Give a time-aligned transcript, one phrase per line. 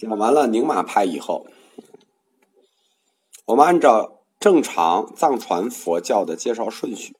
[0.00, 1.44] 讲完了宁玛派以后，
[3.46, 7.16] 我们按照正常藏传佛教的介绍顺序，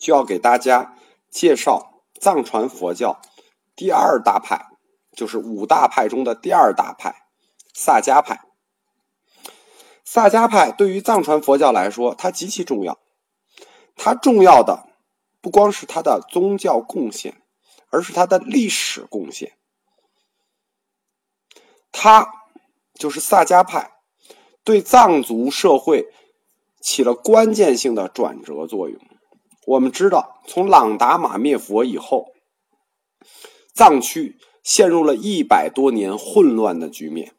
[0.00, 0.96] 就要给大家
[1.30, 3.20] 介绍藏传佛教
[3.76, 4.66] 第二大派，
[5.16, 7.14] 就是五大派中的第二大派——
[7.72, 8.40] 萨迦派。
[10.04, 12.98] 萨迦派对于藏传佛教来说，它极其重要。
[13.94, 14.88] 它重要的
[15.40, 17.40] 不光是它的宗教贡献，
[17.90, 19.56] 而是它的历史贡献。
[21.96, 22.28] 他
[22.94, 23.92] 就是萨迦派，
[24.64, 26.08] 对藏族社会
[26.80, 29.00] 起了关键性的转折作用。
[29.64, 32.32] 我们知道，从朗达玛灭佛以后，
[33.72, 37.32] 藏区陷入了一百多年混乱的局面，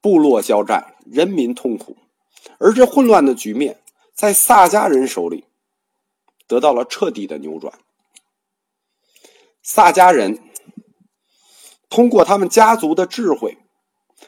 [0.00, 1.96] 部落交战，人民痛苦，
[2.58, 3.80] 而这混乱的局面
[4.12, 5.44] 在萨迦人手里
[6.48, 7.72] 得到了彻底的扭转。
[9.62, 10.49] 萨迦人。
[11.90, 13.58] 通过他们家族的智慧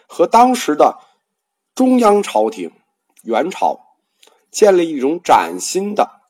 [0.09, 0.99] 和当时的
[1.77, 2.73] 中央朝廷
[3.23, 3.79] 元朝，
[4.51, 6.23] 建立一种崭新的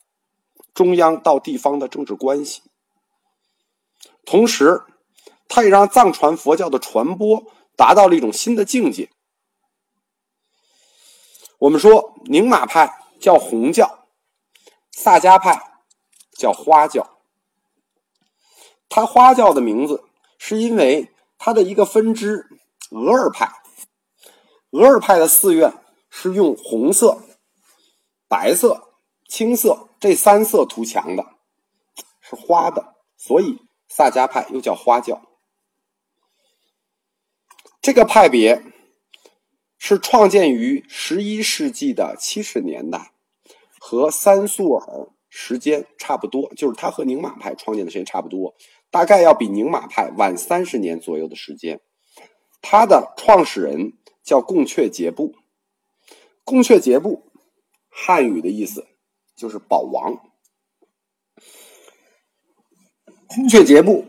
[0.75, 2.63] 中央到地方的政治关系。
[4.27, 4.83] 同时，
[5.49, 7.43] 他也让藏传佛教的传播
[7.77, 9.11] 达到了一种新的境界。
[11.61, 14.07] 我们说，宁玛派叫红教，
[14.91, 15.81] 萨迦派
[16.37, 17.19] 叫花教。
[18.91, 20.05] 他花教的名字
[20.37, 21.09] 是因为。
[21.45, 22.47] 它的一个分支
[22.91, 23.51] 额尔派，
[24.71, 25.75] 额尔派的寺院
[26.09, 27.21] 是用红色、
[28.29, 28.95] 白色、
[29.29, 31.27] 青色这三色涂墙的，
[32.21, 35.21] 是花的，所以萨迦派又叫花教。
[37.81, 38.63] 这个派别
[39.77, 43.11] 是创建于十一世纪的七十年代，
[43.81, 48.55] 和三素尔时间差不多，就是他和宁玛派创建的时间差不多。
[48.93, 51.81] 大概要比宁玛派晚三十年左右的时间，
[52.61, 55.35] 他的创始人叫贡却杰布。
[56.45, 57.33] 贡却杰布，
[57.89, 58.87] 汉语的意思
[59.35, 60.21] 就是宝王。
[63.29, 64.05] 贡却杰布，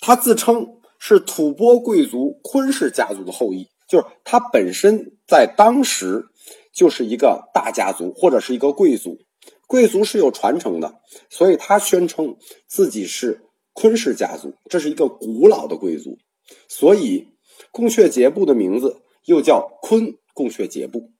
[0.00, 6.26] 他自称是吐蕃贵族昆氏家族的后裔，就是他本身在当时
[6.70, 9.16] 就是一个大家族或者是一个贵族，
[9.66, 11.00] 贵族是有传承的，
[11.30, 13.45] 所以他宣称自己是。
[13.78, 16.18] 昆氏家族，这是一个古老的贵族，
[16.66, 17.28] 所以
[17.70, 21.12] 贡却节部的名字又叫昆贡却节部。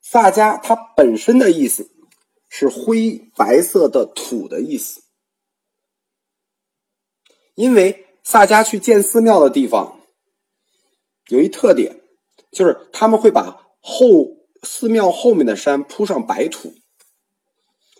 [0.00, 1.90] 萨迦它本身的意思
[2.48, 5.02] 是灰白色的土的意思，
[7.56, 10.00] 因为萨迦去建寺庙的地方
[11.26, 12.00] 有一特点，
[12.52, 16.74] 就是他们会把后寺庙后面的山铺上白土，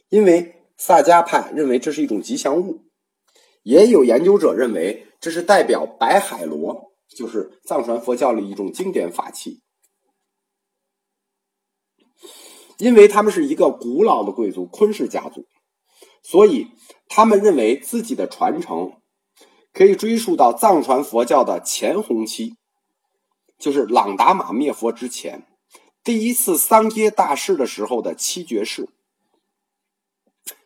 [0.08, 0.61] 因为。
[0.84, 2.86] 萨迦派认为这是一种吉祥物，
[3.62, 9.62] 也有研究者认为这是代表白海螺，就是藏传佛教里一种经典法器。
[12.78, 15.46] 因为他们是一个古老的贵族昆氏家族，
[16.20, 16.66] 所以
[17.06, 18.94] 他们认为自己的传承
[19.72, 22.56] 可以追溯到藏传佛教的前弘期，
[23.56, 25.46] 就是朗达玛灭佛之前，
[26.02, 28.88] 第一次桑耶大士的时候的七绝世。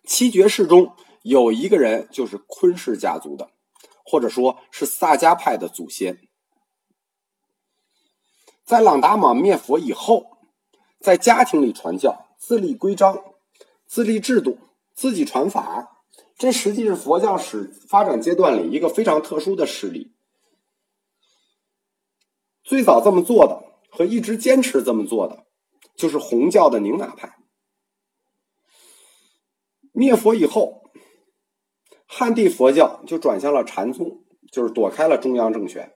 [0.06, 3.50] 七绝士中有一个人就是昆氏家族的，
[4.04, 6.20] 或者说是萨迦派的祖先。
[8.64, 10.38] 在朗达玛灭佛以后，
[11.00, 13.22] 在家庭里传教、自立规章、
[13.86, 14.58] 自立制度、
[14.94, 16.02] 自己传法，
[16.36, 20.14] 这实际是佛教史发展阶段里一个非常特殊的事例。
[22.62, 25.46] 最早这么做的和一直坚持这么做的，
[25.96, 27.35] 就是红教的宁玛派。
[29.96, 30.82] 灭佛以后，
[32.06, 35.94] 汉地佛教就转向了禅宗，就是躲开了中央政权。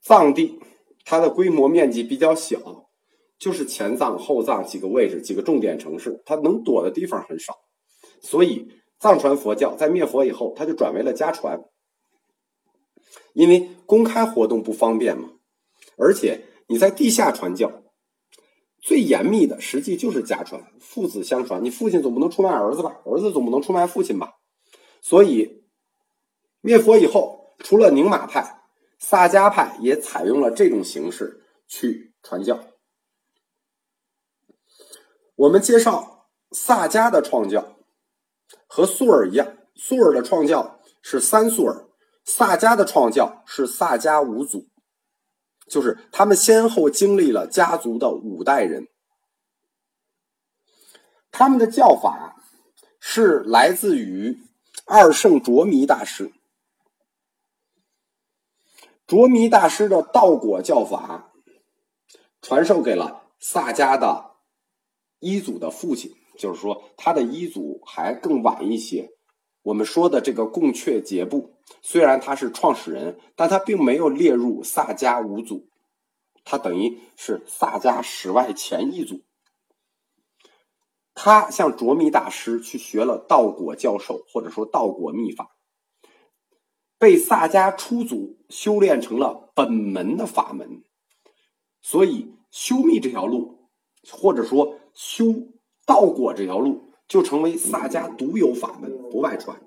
[0.00, 0.58] 藏地
[1.04, 2.88] 它的规模面积比较小，
[3.38, 7.58] 就是前藏后藏几个位置几个重点城市，它能躲的地方很少，
[8.22, 11.60] 所以藏传佛教在灭佛以后，它就转为了家传，
[13.34, 15.34] 因为公开活动不方便嘛，
[15.98, 17.82] 而且你在地下传教。
[18.88, 21.62] 最严密的实际就是家传，父子相传。
[21.62, 23.02] 你父亲总不能出卖儿子吧？
[23.04, 24.36] 儿子总不能出卖父亲吧？
[25.02, 25.66] 所以
[26.62, 28.62] 灭佛以后，除了宁玛派，
[28.98, 32.58] 萨迦派也采用了这种形式去传教。
[35.36, 37.76] 我们介绍萨迦的创教
[38.66, 41.90] 和苏尔一样，苏尔的创教是三苏尔，
[42.24, 44.66] 萨迦的创教是萨迦五祖。
[45.68, 48.88] 就是他们先后经历了家族的五代人，
[51.30, 52.36] 他们的教法
[52.98, 54.38] 是来自于
[54.84, 56.32] 二圣卓弥大师。
[59.06, 61.32] 卓弥大师的道果教法
[62.42, 64.32] 传授给了萨迦的
[65.18, 69.10] 一祖的父亲，就是说他的一祖还更晚一些。
[69.62, 75.68] 我们说的这个贡阙杰布，虽然他是创始人，但他并没有列入萨迦五祖，
[76.44, 79.22] 他等于是萨迦史外前一祖。
[81.14, 85.56] 他向卓弥大师去学了道果教授，或者说道果秘法，
[86.96, 90.84] 被萨迦初祖修炼成了本门的法门，
[91.82, 93.68] 所以修密这条路，
[94.10, 95.26] 或者说修
[95.84, 99.60] 道果这条路，就成为萨迦独有法门，不外传。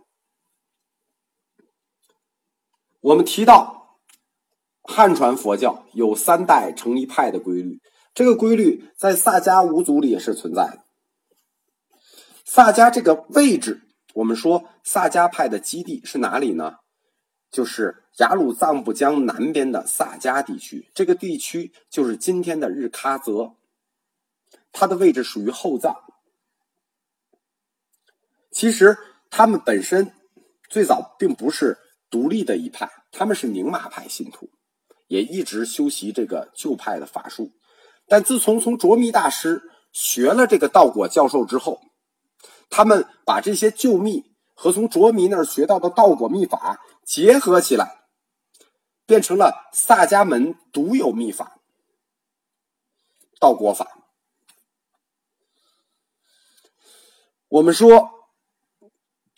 [3.01, 3.99] 我们提到
[4.83, 7.81] 汉传佛教有三代成一派的规律，
[8.13, 10.85] 这个规律在萨迦五祖里也是存在的。
[12.45, 13.81] 萨迦这个位置，
[14.13, 16.75] 我们说萨迦派的基地是哪里呢？
[17.49, 23.55] 就是雅鲁藏布江南边的萨迦地区，这个地区就是今天的日喀则，
[24.71, 25.95] 它的位置属于后藏。
[28.51, 28.97] 其实
[29.29, 30.13] 他们本身
[30.69, 31.77] 最早并不是
[32.11, 34.51] 独立的一派，他们是宁玛派信徒，
[35.07, 37.53] 也一直修习这个旧派的法术。
[38.07, 41.81] 但自从从卓弥大师学了这个道果教授之后，
[42.69, 48.03] 他们把这些旧秘和从卓弥那儿学到的道果秘法结合起来，
[49.05, 51.59] 变成了萨迦门独有秘法——
[53.39, 53.87] 道果法。
[57.47, 58.09] 我们说，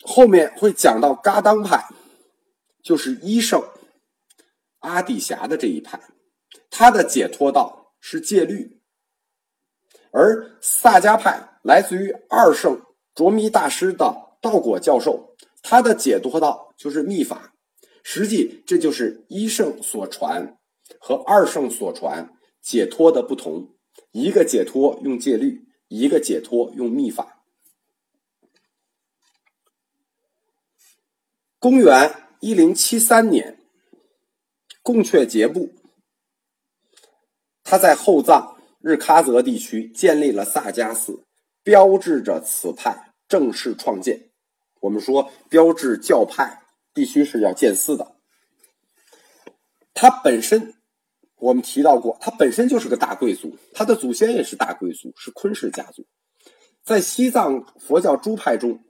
[0.02, 1.88] 后面会讲到嘎当派，
[2.84, 3.60] 就是医圣
[4.78, 6.00] 阿底峡的这一派，
[6.70, 8.80] 他的解脱道是戒律，
[10.12, 12.80] 而萨迦派来自于二圣。
[13.14, 17.54] 卓弥大师的道果教授，他的解脱道就是秘法，
[18.02, 20.58] 实际这就是一圣所传
[20.98, 22.28] 和二圣所传
[22.60, 23.76] 解脱的不同。
[24.10, 27.44] 一个解脱用戒律，一个解脱用秘法。
[31.60, 33.58] 公元一零七三年，
[34.82, 35.72] 贡阙节部，
[37.62, 41.24] 他在后藏日喀则地区建立了萨迦寺。
[41.62, 44.28] 标志着此派正式创建。
[44.80, 46.60] 我们说，标志教派
[46.92, 48.16] 必须是要建寺的。
[49.94, 50.74] 他本身，
[51.36, 56.04] 我们提到过，他本身就是个大贵族，他的祖先也是大贵族，是昆氏家族。
[56.82, 58.84] 在西藏佛教诸派中，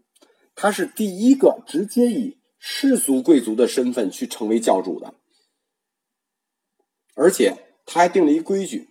[0.57, 2.37] 他是第一个直接以
[2.67, 5.13] 世俗贵族的身份去成为教主的。
[7.15, 8.89] 而且他还定了一规矩，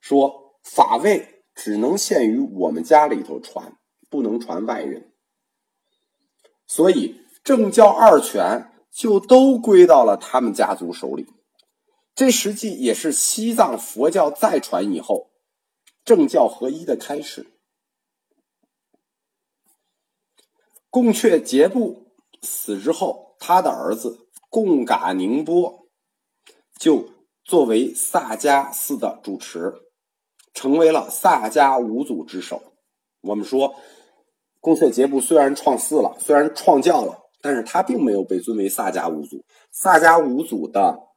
[0.00, 1.30] 说法位。
[1.54, 3.78] 只能限于我们家里头传，
[4.10, 5.12] 不能传外人。
[6.66, 11.28] 所以政教二权就都归到了他们家族手里。
[12.12, 15.30] 这实际也是西藏佛教再传以后
[16.04, 17.46] 政教合一的开始。
[20.90, 22.03] 贡阙杰布
[22.44, 25.88] 死之后，他的儿子贡嘎宁波
[26.78, 27.08] 就
[27.42, 29.80] 作为萨迦寺的主持。
[30.54, 32.62] 成为了萨迦五祖之首。
[33.22, 33.74] 我们说，
[34.60, 39.44] 贡阙杰布虽然创寺了，虽然创教了，但是他并没有被尊为萨迦五祖。
[39.72, 41.08] 萨迦五祖的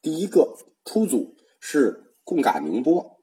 [0.00, 3.18] 第一个初祖是贡嘎宁波，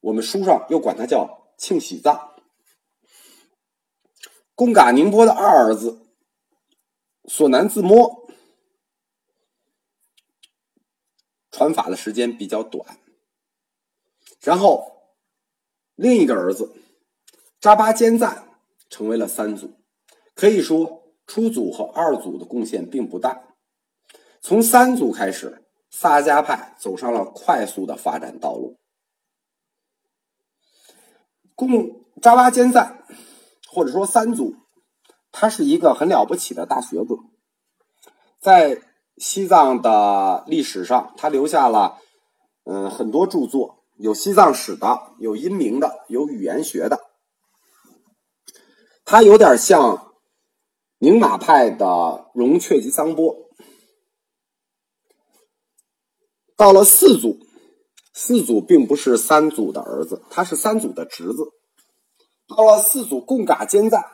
[0.00, 2.33] 我们书上又管他叫庆喜藏。
[4.54, 6.06] 贡嘎宁波的二儿子
[7.24, 8.28] 索南自摸，
[11.50, 12.98] 传法的时间比较短。
[14.40, 15.16] 然后，
[15.94, 16.74] 另一个儿子
[17.60, 18.48] 扎巴坚赞
[18.90, 19.74] 成为了三祖。
[20.34, 23.54] 可以说，初祖和二祖的贡献并不大。
[24.40, 28.76] 从三祖开始，萨迦派走上了快速的发展道路。
[31.54, 33.06] 贡扎巴坚赞，
[33.74, 34.54] 或者说三祖，
[35.32, 37.18] 他是一个很了不起的大学者，
[38.40, 38.80] 在
[39.16, 41.98] 西藏的历史上，他留下了
[42.64, 43.80] 嗯很多著作。
[43.96, 47.00] 有西藏史的，有音明的，有语言学的。
[49.04, 50.14] 他有点像
[50.98, 53.36] 宁玛派的荣却吉桑波。
[56.56, 57.38] 到了四祖，
[58.12, 61.50] 四祖并不是三祖的儿子，他是三祖的侄子。
[62.56, 64.04] 到了四组贡嘎坚赞，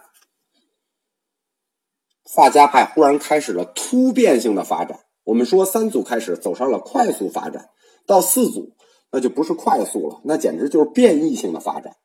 [2.25, 5.01] 萨迦派忽然开始了突变性的发展。
[5.25, 7.69] 我们说三组开始走上了快速发展，
[8.07, 8.77] 到四组。
[9.13, 11.97] 那就不是快速了，那简直就是变异性的发展。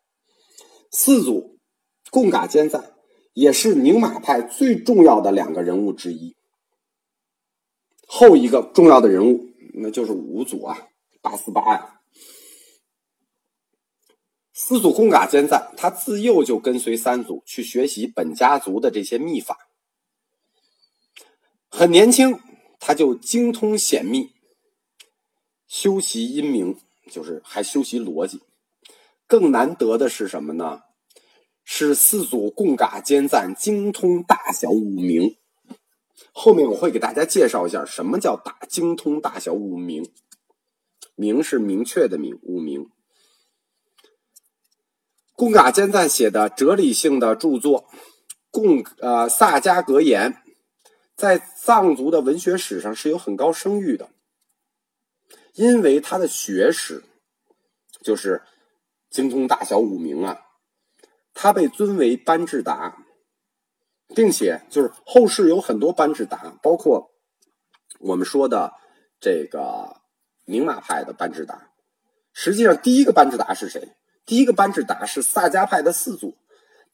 [0.89, 1.60] 四组
[2.10, 2.96] 贡嘎坚赞
[3.34, 6.36] 也是宁玛派最重要的两个人物之一。
[8.08, 10.88] 后一个重要的人物，那就是五祖啊，
[11.22, 11.95] 八思巴呀。
[14.57, 19.67] 四祖贡嘎坚赞，他自幼就跟随三祖去学习本家族的这些秘法，
[21.67, 22.39] 很年轻
[22.79, 24.29] 他就精通显密，
[25.67, 26.77] 修习阴明，
[27.12, 28.43] 就是还修习逻辑。
[29.27, 30.83] 更难得的是什么呢？
[31.65, 35.35] 是四祖贡嘎坚赞精通大小五明。
[36.31, 40.09] 后面我会给大家介绍一下什么叫大精通大小五明。
[41.15, 42.89] 明是明确的明，五明。
[45.36, 47.84] 贡嘎坚赞写的哲理性的著作
[48.50, 50.34] 《贡呃萨迦格言》，
[51.15, 54.10] 在藏族的文学史上是有很高声誉的，
[55.54, 57.04] 因为他的学识
[58.01, 58.44] 就是
[59.10, 60.39] 精通大小五明啊，
[61.34, 62.98] 他被尊为班智达，
[64.15, 67.12] 并且就是后世有很多班智达，包括
[68.00, 68.74] 我们说的
[69.20, 70.01] 这个
[70.46, 71.72] 宁玛派的班智达，
[72.32, 73.98] 实际上第一个班智达是谁？
[74.25, 76.36] 第一个班智达是萨迦派的四祖，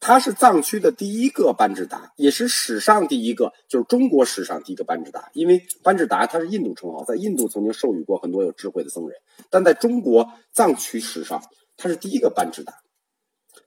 [0.00, 5.30] 他是藏区的第一个班智达，也是史上第一个，就是中国史上第一个班智达。
[5.32, 11.42] 因为班智达他是印度称号，在印度曾经授予过很多有智慧的僧人，但在中国藏区史上，
[11.76, 12.74] 他是第一个班智达。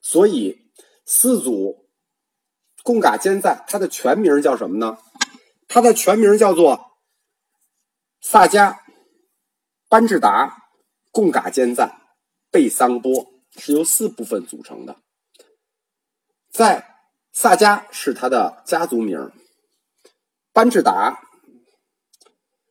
[0.02, 0.70] 所以
[1.06, 1.88] 四祖
[2.84, 4.98] 贡嘎坚赞，他的全名叫什么呢？
[5.68, 6.92] 他的全名叫做
[8.22, 8.78] 萨迦
[9.90, 10.70] 班智达
[11.12, 12.02] 贡嘎坚赞
[12.52, 13.35] 贝桑波。
[13.58, 14.98] 是由四部分组成的，
[16.50, 16.96] 在
[17.32, 19.32] 萨迦是他的家族名，
[20.52, 21.22] 班智达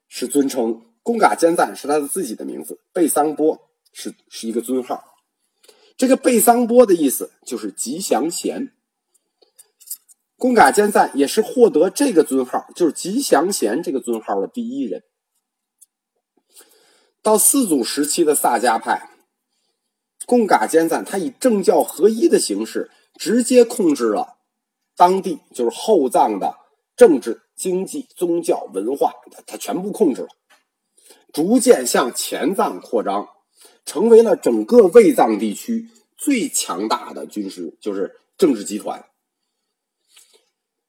[0.09, 5.05] 是尊称，贡嘎坚赞是他的自己的名字，贝桑波是是一个尊号。
[5.97, 8.73] 这个贝桑波的意思就是吉祥贤，
[10.37, 15.03] 贡嘎坚赞也是获得这个尊号，就是吉祥贤这个尊号的第一人。
[17.23, 19.14] 到四祖时期的萨迦派。
[20.27, 24.39] 贡嘎坚赞，他以政教合一的形式，直接控制了
[24.97, 26.57] 当地，就是后藏的
[26.97, 30.29] 政治、经济、宗教、文化，他他全部控制了，
[31.33, 33.29] 逐渐向前藏扩张，
[33.85, 39.05] 成为了整个卫藏地区最强大的军事，就是政治集团。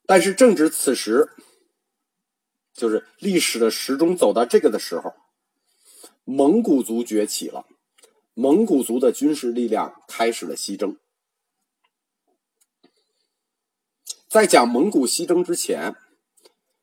[0.05, 1.29] 但是正值此时，
[2.73, 5.13] 就是历史的时钟走到这个的时候，
[6.23, 7.65] 蒙古族崛起了。
[8.37, 10.99] 蒙古族的军事力量开始了西征。
[14.27, 15.95] 在讲蒙古西征之前，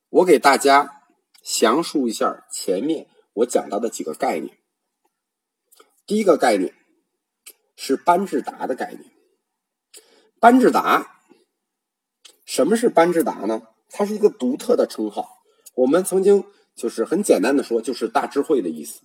[0.09, 1.03] 我给大家
[1.43, 4.57] 详述一下前面我讲到的几个概念。
[6.07, 6.75] 第一个概念
[7.77, 9.13] 是班智达的概念。
[10.41, 11.21] 班智达，
[12.47, 13.69] 什么是班智达呢？
[13.91, 15.43] 它是一个独特的称号。
[15.75, 19.03] 我们曾经就是很简单的说，就是大智慧的意思。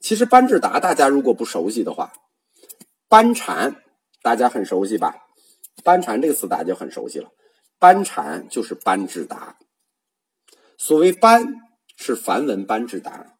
[0.00, 2.12] 其实班智达，大家如果不熟悉的话，
[3.08, 3.82] 班禅
[4.22, 5.26] 大家很熟悉吧？
[5.82, 7.30] 班禅这个词大家就很熟悉了。
[7.78, 9.58] 班禅就是班智达。
[10.76, 11.54] 所谓班
[11.96, 13.36] 是梵文班智达，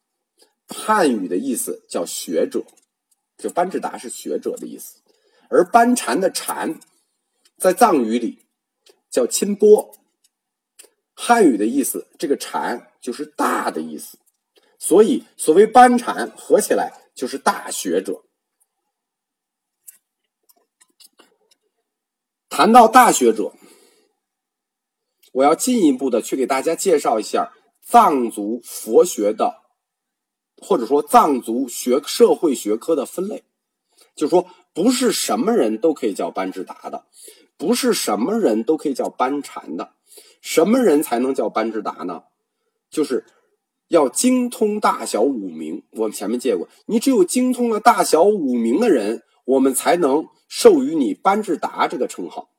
[0.67, 2.65] 汉语的意思叫学者，
[3.37, 5.01] 就班智达是学者的意思。
[5.49, 6.79] 而班禅的禅，
[7.57, 8.45] 在藏语里
[9.09, 9.93] 叫钦波，
[11.13, 14.17] 汉语的意思，这个禅就是大的意思。
[14.81, 18.23] 所以，所谓班禅合起来就是大学者。
[22.47, 23.51] 谈到大学者，
[25.33, 29.61] 我要进一步的去给大家介绍一下藏族佛学的，
[30.61, 33.43] 或者说藏族学社会学科的分类。
[34.15, 37.05] 就是说，不是什么人都可以叫班智达的，
[37.57, 39.93] 不是什么人都可以叫班禅的。
[40.41, 42.23] 什么人才能叫班智达呢？
[42.89, 43.25] 就是。
[43.89, 52.49] 要精通大小五明，我们前面见过，你只有精通了大小五明的人，我们才能授予你班智达这个称号。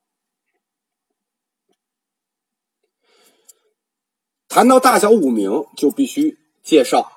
[4.49, 7.11] 谈到大小五明，就必须介绍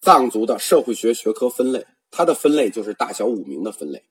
[0.00, 4.04] 藏族的社会学学科分类，它的分类就是大小五明的分类。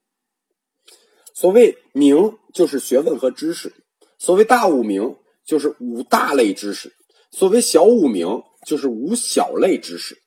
[1.33, 3.71] 所谓名，就是学问和知识；
[4.17, 6.91] 所谓大五明，就是五大类知识；
[7.31, 8.43] 所谓小五明。
[8.63, 10.21] 就是五小类知识。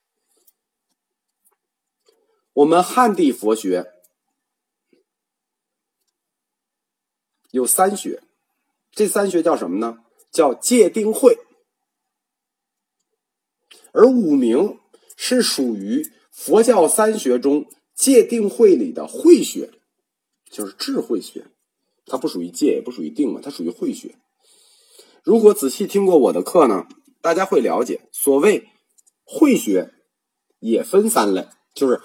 [2.53, 3.93] 我们汉地佛学
[7.53, 8.25] 有三学，
[8.91, 10.05] 这三学叫什么呢？
[10.33, 11.39] 叫戒定慧。
[13.93, 14.81] 而五明
[15.17, 19.71] 是属于佛教三学中戒定慧里的慧学，
[20.51, 21.47] 就是智慧学。
[22.05, 24.19] 它不属于戒，也不属于定嘛，它属于慧学。
[25.25, 26.87] 如果仔细听过我的课呢？
[27.23, 28.69] 大家会了解，所谓
[29.25, 29.95] 慧学
[30.59, 32.03] 也分三类，就是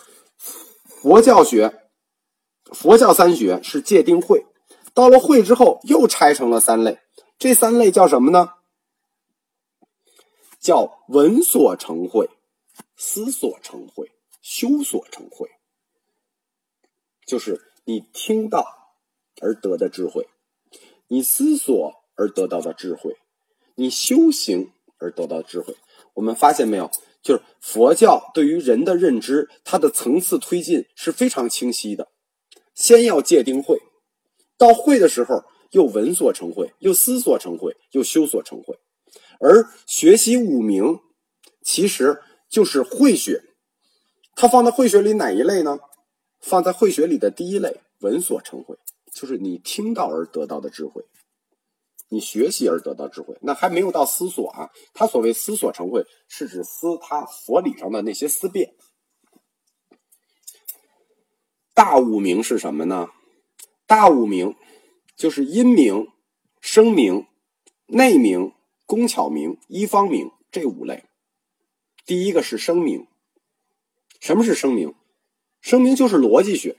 [0.85, 1.89] 佛教学、
[2.63, 4.45] 佛教三学是界定慧，
[4.93, 6.99] 到了慧之后又拆成了三类，
[7.37, 8.53] 这三类叫什么呢？
[10.57, 12.29] 叫闻所成慧、
[12.95, 14.09] 思所成慧、
[14.41, 15.49] 修所成慧，
[17.25, 18.65] 就是你听到
[19.41, 20.29] 而得的智慧，
[21.07, 23.15] 你思索而得到的智慧，
[23.75, 25.77] 你修行而得到智慧。
[26.15, 26.91] 我们发现没有？
[27.21, 32.09] 就是佛教对于人的认知，它的层次推进是非常清晰的。
[32.75, 33.79] 先要界定慧，
[34.57, 38.77] 到慧的时候又闻所成慧，又思所成慧，又修所成慧。
[39.39, 40.99] 而学习五明，
[41.61, 43.43] 其实就是慧学。
[44.35, 45.79] 它放在慧学里哪一类呢？
[46.41, 48.77] 放在慧学里的第一类，闻所成慧，
[49.13, 51.03] 就是你听到而得到的智慧。
[52.09, 54.69] 你学习而得到智慧，那还没有到思索啊。
[54.93, 58.73] 他所谓思索成慧，是指思他佛理上的那些思辨。
[61.73, 63.09] 大五明是什么呢？
[63.85, 64.55] 大五明
[65.15, 66.07] 就是阴明、
[66.59, 67.27] 声明、
[67.85, 68.53] 内明、
[68.85, 71.05] 工巧明、一方明这五类。
[72.05, 73.07] 第一个是声明。
[74.19, 74.93] 什么是声明？
[75.61, 76.75] 声明就是逻辑学。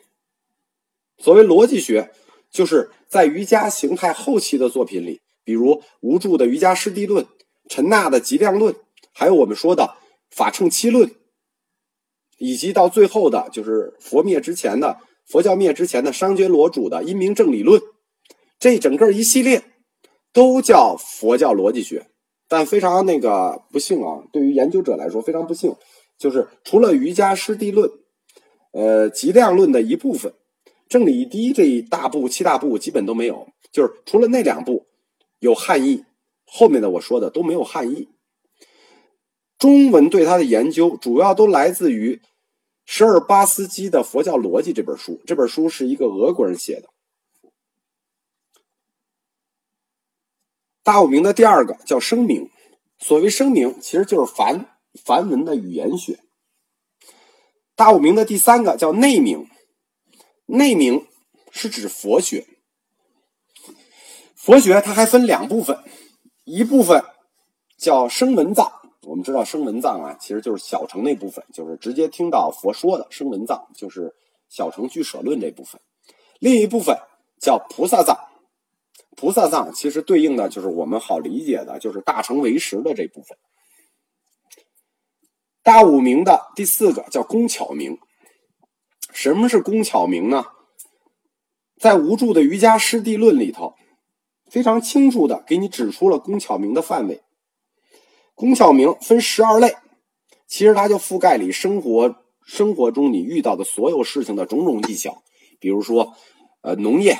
[1.19, 2.13] 所谓逻辑学。
[2.51, 7.25] 就是在瑜伽形态后期的作品里，比如无助的《瑜伽师地论》，
[7.69, 8.73] 陈纳的《极量论》，
[9.13, 9.83] 还有我们说的
[10.31, 11.09] 《法乘七论》，
[12.39, 17.81] 以及到最后的，就是佛灭之前的佛教灭之前的商觉罗主的《因明正理论》，
[18.61, 19.65] 这整个一系列
[20.33, 22.07] 都叫佛教逻辑学。
[22.49, 25.75] 但非常那个不幸啊，对于研究者来说非常不幸，
[26.17, 27.89] 就是除了《瑜伽师地论》，
[28.73, 30.33] 呃，《极量论》的一部分。
[30.91, 34.89] 正理一这一大部七大部基本都没有，就是除了那两部
[35.39, 36.05] 有汉译，
[36.45, 38.09] 后面的我说的都没有汉译。
[39.57, 42.21] 中文对他的研究主要都来自于
[42.85, 46.89] 舍尔巴斯基的《佛教逻辑》这本书，这本书是一个俄国人写的。
[50.83, 52.51] 大五明的第二个叫声明，
[52.99, 54.67] 所谓声明其实就是梵
[55.05, 56.19] 梵文的语言学。
[57.77, 59.47] 大五明的第三个叫内明。
[60.51, 61.07] 内明
[61.53, 62.47] 是指佛学，
[64.35, 65.79] 佛学它还分两部分，
[66.45, 67.05] 一部分
[67.79, 74.13] 叫声闻藏，我们知道声闻藏啊，其实就是小乘那部分，就是直接听到佛说的声闻藏，就是
[74.49, 75.81] 小乘俱舍论这部分；
[76.41, 76.97] 另一部分
[77.41, 78.19] 叫菩萨藏，
[79.17, 83.39] 菩萨藏其实对应的就是我们好理解的，就是大乘唯识的这部分。
[85.63, 87.97] 大五明的第四个叫工巧明。
[89.13, 90.47] 什么是工巧明呢？
[91.79, 93.75] 在无助的《瑜伽师地论》里头，
[94.51, 97.23] 非常清楚的给你指出了工巧明的范围。
[98.35, 99.77] 工巧明分十二类，
[100.47, 105.23] 其实它就覆盖你生活生活中你遇到的所有事情的种种技巧，
[105.59, 106.15] 比如说，
[106.63, 107.19] 呃，农业、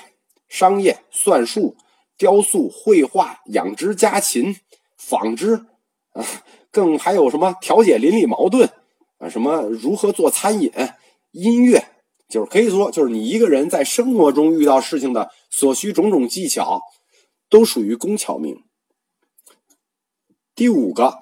[0.49, 1.77] 商业、算术、
[2.19, 4.57] 雕塑、绘画、养殖家禽、
[4.97, 5.65] 纺织，
[6.13, 6.25] 啊，
[6.71, 8.69] 更还有什么调解邻里矛盾，
[9.19, 10.71] 啊，什么如何做餐饮。
[11.33, 11.89] 音乐
[12.29, 16.81] 就是可以说，就是你一个人在生活中遇到事情的所需种种技巧，
[17.49, 18.63] 都属于工巧明。
[20.55, 21.19] 第五个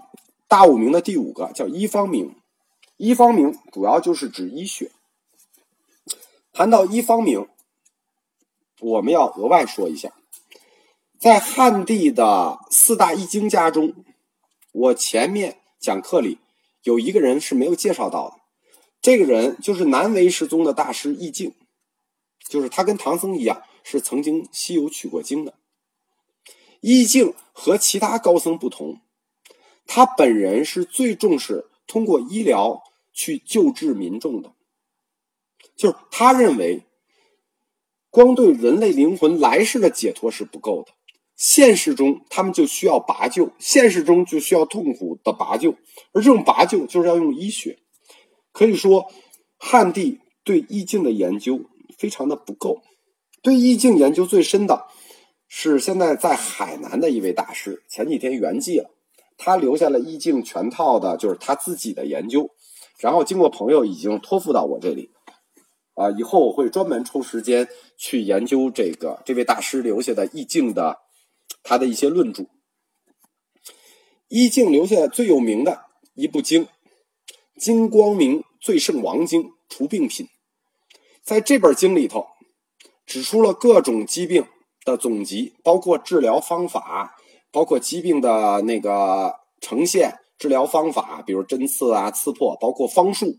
[0.46, 2.34] 大五明的第五个叫医方明，
[2.96, 4.90] 医方明主要就是指医学。
[6.52, 7.46] 谈到医方明，
[8.80, 10.12] 我们要额外说一下，
[11.18, 13.94] 在汉地的四大易经家中，
[14.72, 16.38] 我前面讲课里
[16.82, 18.37] 有一个人是没有介绍到的。
[19.00, 21.54] 这个人就是南唯识宗的大师易净，
[22.48, 25.54] 就是他跟唐僧一样，是曾经西游取过经的。
[26.80, 29.00] 易净和其他高僧不同，
[29.86, 32.82] 他本人是最重视通过医疗
[33.12, 34.52] 去救治民众的，
[35.76, 36.82] 就是他认为，
[38.10, 40.92] 光对人类灵魂来世的解脱是不够的，
[41.36, 45.72] 现实中他们就需要拔救，现实中就需要痛苦的拔救，
[46.12, 47.78] 而这种拔救就是要用医学。
[48.58, 49.06] 可以说，
[49.56, 51.60] 汉地对易经的研究
[51.96, 52.82] 非常的不够。
[53.40, 54.88] 对易经研究最深的，
[55.46, 58.90] 是现在在海南的一位大师，前几天圆寂了。
[59.36, 62.50] 他留下了易经全套的，就是他自己的研究。
[62.98, 65.12] 然后经过朋友已经托付到我这里，
[65.94, 70.98] 啊，以后我会专门抽时间去研究这个这位大师留下的易经的
[71.62, 72.46] 他的一些论著。
[74.26, 75.82] 易经留下最有名的
[76.14, 76.66] 一部经。
[77.56, 80.28] 金光明最胜王经除病品，
[81.22, 82.26] 在这本经里头，
[83.06, 84.46] 指出了各种疾病
[84.84, 87.16] 的总集，包括治疗方法，
[87.50, 93.38] 包括疾病的那个呈现、治疗方法，比如针刺啊、刺破，包括方术。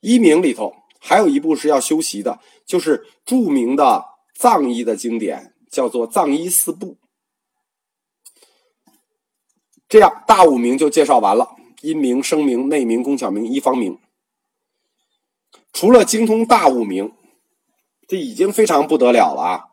[0.00, 6.86] 医名里头还有一部是要修习的，就是著名的藏医的经典，叫做《藏医四部》。
[9.88, 13.98] 这样，大五名就介绍完了：音名、声名、内名、工巧明、医方名。
[15.72, 17.12] 除了精通大五名，
[18.08, 19.64] 这已经非常不得了了啊！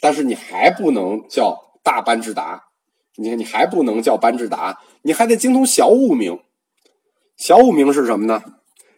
[0.00, 2.68] 但是你还不能叫大班智达，
[3.16, 6.40] 你看你还不能叫班智达，你还得精通小五名。
[7.36, 8.42] 小五名是什么呢？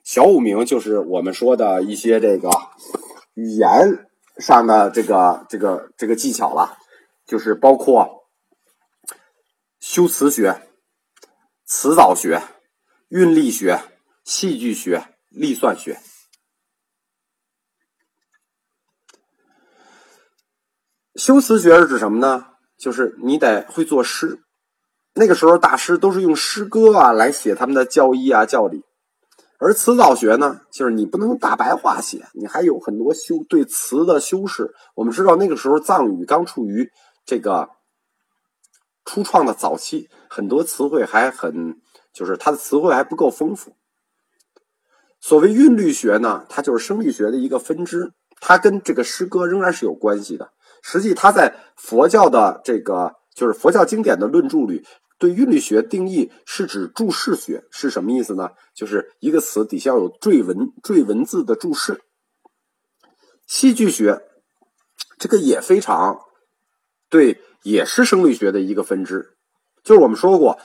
[0.05, 2.51] 小五名就是我们说的一些这个
[3.35, 4.07] 语言
[4.39, 6.79] 上的这个这个这个技巧了，
[7.27, 8.27] 就是包括
[9.81, 10.68] 修辞学、
[11.71, 12.43] 词藻学、
[13.09, 13.83] 韵律学、
[14.25, 16.01] 戏剧学、历算学。
[21.15, 22.47] 修辞学是指什么呢？
[22.79, 24.41] 就是你得会作诗。
[25.13, 28.83] 那个时候大师都是用诗歌啊来写他们的教义啊教理。
[29.59, 34.75] 而词藻学呢，就是你不能大白话写，你还有很多修对词的修饰。
[34.95, 36.91] 我们知道那个时候藏语刚处于
[37.27, 37.69] 这个
[39.09, 41.81] 初创的早期，很多词汇还很，
[42.13, 43.75] 就是它的词汇还不够丰富。
[45.19, 50.53] 所谓韵律学呢，它就是声律学的一个分支，它跟这个诗歌仍然是有关系的。
[50.83, 54.85] 实际它在佛教的这个就是佛教经典的论著里。
[55.19, 58.51] 对韵律学定义是指注释学是什么意思呢？
[58.75, 62.03] 就是一个词底下有缀文、缀文字的注释。
[63.47, 64.23] 戏剧学
[65.19, 66.21] 这个也非常
[67.11, 69.35] 对，也是声律学的一个分支。
[69.83, 70.59] 就是我们说过，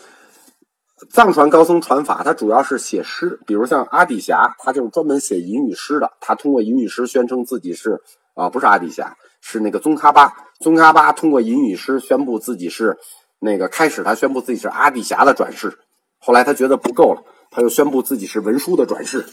[1.12, 6.12] 藏传高僧传法，它主要是写诗，比如像阿底峡，他就是专门写吟语诗的。
[6.20, 8.02] 他通过吟语诗宣称自己是
[8.36, 10.34] 啊，不是阿底峡，是那个宗喀巴。
[10.60, 12.98] 宗喀巴通过吟语诗宣布自己是。
[13.46, 15.78] 那个开始，他宣布自己是阿底峡的转世，
[16.18, 19.26] 后来他觉得不够了，他又宣布自己是文殊的转世，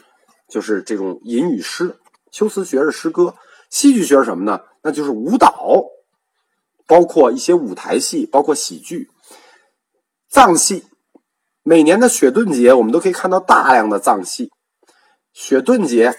[0.49, 1.95] 就是这种吟语诗。
[2.33, 3.37] 修辞学是诗歌，
[3.71, 4.59] 戏剧学是什么呢？
[4.83, 5.85] 那就是舞蹈，
[6.91, 9.09] 包括一些舞台戏，包括喜剧。
[10.29, 10.87] 藏戏，
[11.63, 14.51] 每年的雪顿节，我们都可以看到大量的藏戏。
[15.33, 16.13] 雪顿节，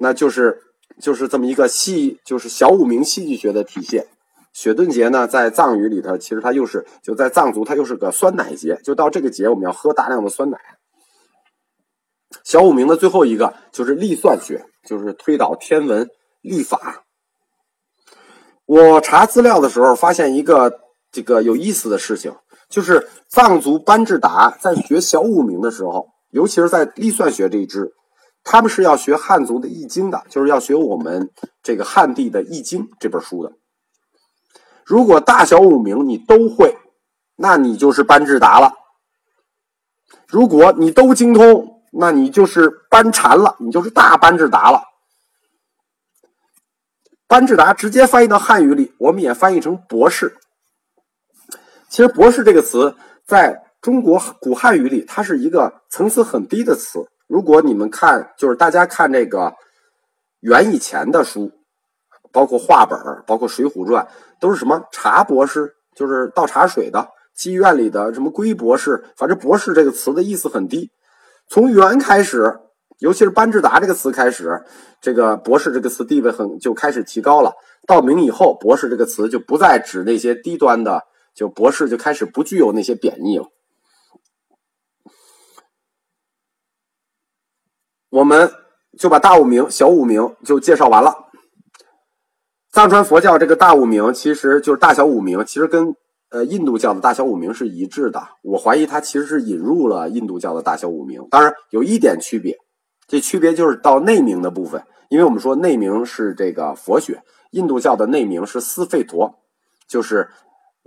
[0.00, 0.60] 那就是
[1.00, 4.06] 就是这么一个戏，就是小五明戏剧学的体现。
[4.52, 8.78] 雪顿节呢，在藏语里头，其实它又是就在藏族，它又是个酸奶节。
[8.84, 10.58] 就到这个节，我们要喝大量的酸奶。
[12.44, 16.06] 小五明的最后一个就是历算学，就是推导天文
[16.42, 17.04] 历法。
[18.68, 22.34] 我查资料的时候发现一个这个有意思的事情，
[22.68, 27.94] 就是藏族班智达在学小五名的时候，尤其是在历算学这一支，
[28.44, 31.30] 他们是要学汉族的易经的，就是要学我们
[31.62, 33.52] 这个汉地的易经这本书的。
[34.84, 36.76] 如果大小五名你都会，
[37.36, 38.74] 那你就是班智达了。
[40.26, 44.82] 如果你都精通，那你就是班禅了，你就是大班智达了。
[47.28, 50.34] 班智达直接翻译到汉语里，我们也翻译成博士。
[51.90, 52.94] 其实“博士”这个词
[53.26, 57.06] 在中国古汉语里，它是一个层次很低的词。
[57.26, 59.54] 如果你们看，就是大家看这个
[60.40, 61.52] 元以前的书。
[62.30, 64.04] 包括话本包括《水浒传》，
[64.38, 67.00] 都是什么茶博士，就是倒茶水的；
[67.34, 70.90] 妓院里的什么龟博士，反正“博士”这个词的意思很低。
[71.48, 72.60] 从元开始，
[72.98, 74.60] 尤其是班智达这个词开始，
[75.00, 77.52] 这个“博士”这个词地位很就开始提高了。
[77.86, 83.46] 到明以后，“博士”这个词就不再指那些低端的，就博士就开始不具有那些贬义了。
[88.10, 88.50] 我们
[88.98, 91.26] 就把大五名、小五名就介绍完了。
[92.72, 95.94] 藏传佛教这个大五明，其实就是大小五明，其实跟
[96.30, 98.28] 呃印度教的大小五明是一致的。
[98.42, 102.56] 我怀疑它其实是引入了印度教的大小五明，当然有一点区别，
[103.08, 109.40] 这区别就是到内明的部分，因为我们说内明是这个佛学，印度教的内明是斯费陀，
[109.88, 110.28] 就是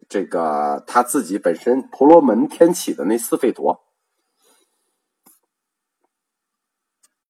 [0.07, 3.81] 这个他自己本身婆罗门天启的那斯费陀。